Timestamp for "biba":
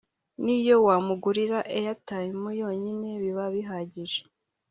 3.21-3.45